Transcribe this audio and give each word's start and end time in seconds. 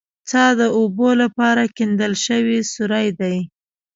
څا 0.29 0.45
د 0.59 0.61
اوبو 0.77 1.09
لپاره 1.21 1.63
کیندل 1.77 2.13
شوی 2.25 2.59
سوری 2.73 3.07
دی 3.19 3.37